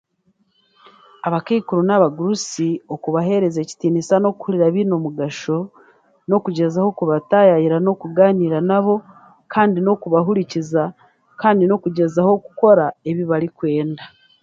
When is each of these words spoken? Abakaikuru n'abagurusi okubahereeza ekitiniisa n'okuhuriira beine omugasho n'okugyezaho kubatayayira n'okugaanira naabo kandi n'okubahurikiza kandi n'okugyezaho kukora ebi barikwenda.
Abakaikuru 1.27 1.81
n'abagurusi 1.85 2.67
okubahereeza 2.93 3.59
ekitiniisa 3.61 4.15
n'okuhuriira 4.19 4.67
beine 4.73 4.93
omugasho 4.99 5.57
n'okugyezaho 6.27 6.89
kubatayayira 6.97 7.77
n'okugaanira 7.81 8.57
naabo 8.67 8.95
kandi 9.53 9.77
n'okubahurikiza 9.81 10.83
kandi 11.41 11.63
n'okugyezaho 11.65 12.31
kukora 12.45 12.85
ebi 13.09 13.23
barikwenda. 13.31 14.03